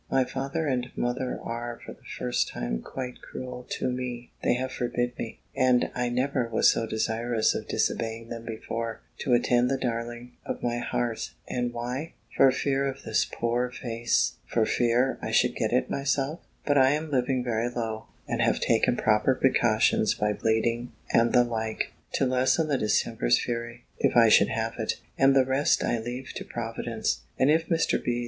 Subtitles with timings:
[0.09, 4.71] My father and mother are, for the first time, quite cruel to me; they have
[4.71, 9.77] forbid me, and I never was so desirous of disobeying them before, to attend the
[9.77, 12.13] darling of my heart: and why?
[12.35, 14.37] For fear of this poor face!
[14.47, 16.39] For fear I should get it myself!
[16.65, 21.43] But I am living very low, and have taken proper precautions by bleeding, and the
[21.43, 25.99] like, to lessen the distemper's fury, if I should have it; and the rest I
[25.99, 27.19] leave to Providence.
[27.37, 28.03] And if Mr.
[28.03, 28.19] B.'